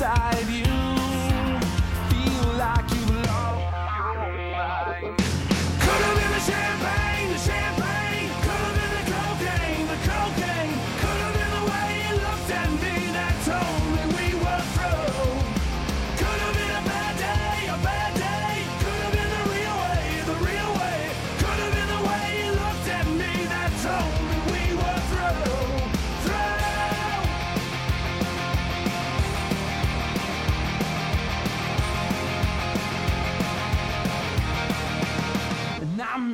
[0.00, 0.79] inside you.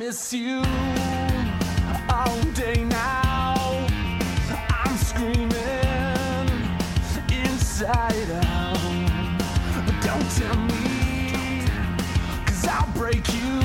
[0.07, 0.63] miss you
[2.09, 3.85] all day now.
[4.69, 5.51] I'm screaming
[7.29, 8.79] inside out.
[9.85, 11.65] But don't tell me,
[12.45, 13.56] cause I'll break you.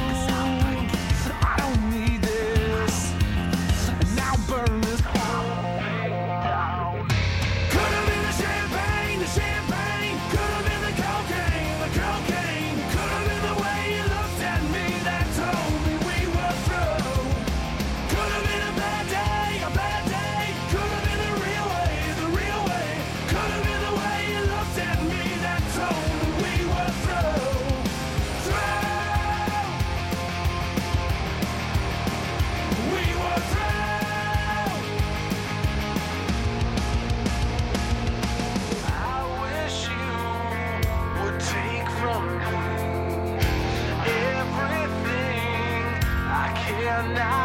[47.10, 47.41] now.